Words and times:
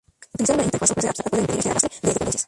Utilizar 0.33 0.55
una 0.55 0.63
interfaz 0.63 0.89
o 0.91 0.93
clase 0.95 1.09
abstracta 1.09 1.29
puede 1.29 1.43
impedir 1.43 1.59
este 1.59 1.69
"arrastre" 1.69 1.91
de 2.01 2.07
dependencias. 2.07 2.39